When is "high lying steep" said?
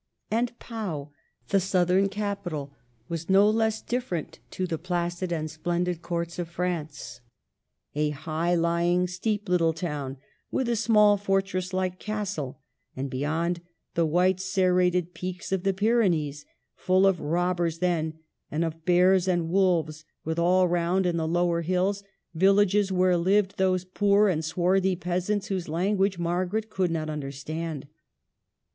8.09-9.47